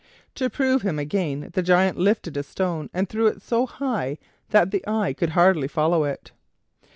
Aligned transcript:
To 0.33 0.49
prove 0.49 0.81
him 0.81 0.97
again, 0.97 1.51
the 1.53 1.61
Giant 1.61 1.95
lifted 1.95 2.35
a 2.35 2.41
stone 2.41 2.89
and 2.91 3.07
threw 3.07 3.27
it 3.27 3.43
so 3.43 3.67
high 3.67 4.17
that 4.49 4.71
the 4.71 4.83
eye 4.87 5.13
could 5.13 5.29
hardly 5.37 5.67
follow 5.67 6.05
it. 6.05 6.31